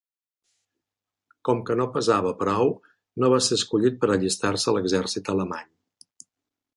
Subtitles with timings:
[1.49, 2.73] Com que no pesava prou,
[3.23, 5.69] no va ser escollit per allistar-se a l'exèrcit alemany.